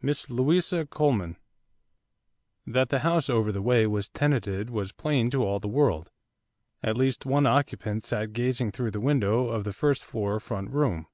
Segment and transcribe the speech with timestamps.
[0.00, 1.36] MISS LOUISA COLEMAN
[2.66, 6.10] That the house over the way was tenanted was plain to all the world,
[6.82, 11.08] at least one occupant sat gazing through the window of the first floor front room.